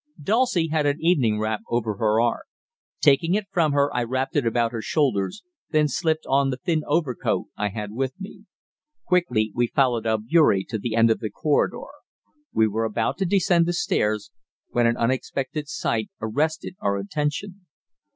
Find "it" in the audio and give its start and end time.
3.35-3.45, 4.35-4.47